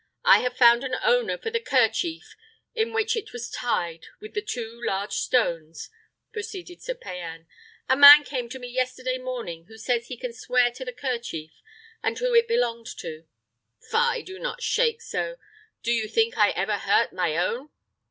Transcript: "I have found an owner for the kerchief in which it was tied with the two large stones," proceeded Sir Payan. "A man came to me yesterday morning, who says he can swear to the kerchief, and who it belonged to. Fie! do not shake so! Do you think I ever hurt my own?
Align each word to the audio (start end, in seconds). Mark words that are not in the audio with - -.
"I 0.25 0.39
have 0.39 0.57
found 0.57 0.83
an 0.83 0.95
owner 1.03 1.37
for 1.37 1.51
the 1.51 1.59
kerchief 1.59 2.35
in 2.73 2.91
which 2.91 3.15
it 3.15 3.33
was 3.33 3.51
tied 3.51 4.07
with 4.19 4.33
the 4.33 4.41
two 4.41 4.81
large 4.83 5.13
stones," 5.13 5.91
proceeded 6.33 6.81
Sir 6.81 6.95
Payan. 6.95 7.45
"A 7.87 7.95
man 7.95 8.23
came 8.23 8.49
to 8.49 8.57
me 8.57 8.67
yesterday 8.67 9.19
morning, 9.19 9.65
who 9.67 9.77
says 9.77 10.07
he 10.07 10.17
can 10.17 10.33
swear 10.33 10.71
to 10.71 10.83
the 10.83 10.91
kerchief, 10.91 11.61
and 12.01 12.17
who 12.17 12.33
it 12.33 12.47
belonged 12.47 12.87
to. 12.97 13.27
Fie! 13.91 14.23
do 14.23 14.39
not 14.39 14.63
shake 14.63 15.03
so! 15.03 15.37
Do 15.83 15.91
you 15.91 16.07
think 16.07 16.35
I 16.35 16.49
ever 16.49 16.77
hurt 16.79 17.13
my 17.13 17.37
own? 17.37 17.69